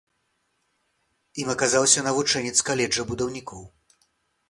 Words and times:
Ім 1.43 1.47
аказаўся 1.55 1.99
навучэнец 2.09 2.57
каледжа 2.73 3.09
будаўнікоў. 3.15 3.63